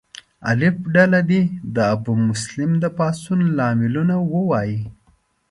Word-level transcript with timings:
الف 0.51 0.75
ډله 0.95 1.19
دې 1.29 1.41
د 1.75 1.77
ابومسلم 1.95 2.71
د 2.83 2.85
پاڅون 2.97 3.39
لاملونه 3.57 4.15
ووایي. 4.33 4.81